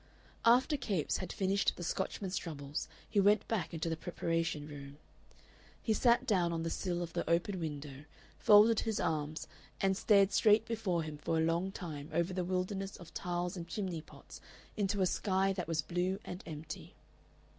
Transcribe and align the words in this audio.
After 0.45 0.77
Capes 0.77 1.17
had 1.17 1.31
finished 1.31 1.73
the 1.75 1.83
Scotchman's 1.83 2.35
troubles 2.35 2.87
he 3.07 3.19
went 3.19 3.47
back 3.47 3.71
into 3.71 3.87
the 3.87 3.95
preparation 3.95 4.67
room. 4.67 4.97
He 5.79 5.93
sat 5.93 6.25
down 6.25 6.51
on 6.51 6.63
the 6.63 6.71
sill 6.71 7.03
of 7.03 7.13
the 7.13 7.29
open 7.29 7.59
window, 7.59 8.05
folded 8.39 8.79
his 8.79 8.99
arms, 8.99 9.47
and 9.79 9.95
stared 9.95 10.31
straight 10.31 10.65
before 10.65 11.03
him 11.03 11.19
for 11.19 11.37
a 11.37 11.45
long 11.45 11.71
time 11.71 12.09
over 12.13 12.33
the 12.33 12.43
wilderness 12.43 12.95
of 12.97 13.13
tiles 13.13 13.55
and 13.55 13.67
chimney 13.67 14.01
pots 14.01 14.41
into 14.75 15.01
a 15.03 15.05
sky 15.05 15.53
that 15.53 15.67
was 15.67 15.83
blue 15.83 16.17
and 16.25 16.41
empty. 16.47 16.95